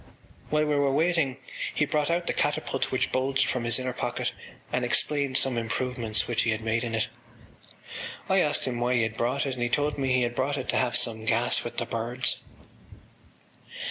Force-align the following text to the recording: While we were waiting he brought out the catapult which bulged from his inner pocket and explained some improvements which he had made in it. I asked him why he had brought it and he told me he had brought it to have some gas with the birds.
While 0.49 0.65
we 0.65 0.73
were 0.73 0.91
waiting 0.91 1.37
he 1.75 1.85
brought 1.85 2.09
out 2.09 2.25
the 2.25 2.33
catapult 2.33 2.91
which 2.91 3.11
bulged 3.11 3.45
from 3.45 3.65
his 3.65 3.77
inner 3.77 3.93
pocket 3.93 4.31
and 4.73 4.83
explained 4.83 5.37
some 5.37 5.59
improvements 5.59 6.27
which 6.27 6.41
he 6.41 6.49
had 6.49 6.61
made 6.61 6.83
in 6.83 6.95
it. 6.95 7.07
I 8.27 8.39
asked 8.39 8.65
him 8.65 8.79
why 8.79 8.95
he 8.95 9.03
had 9.03 9.15
brought 9.15 9.45
it 9.45 9.53
and 9.53 9.61
he 9.61 9.69
told 9.69 9.99
me 9.99 10.11
he 10.13 10.23
had 10.23 10.33
brought 10.33 10.57
it 10.57 10.67
to 10.69 10.77
have 10.77 10.95
some 10.97 11.23
gas 11.25 11.63
with 11.63 11.77
the 11.77 11.85
birds. 11.85 12.39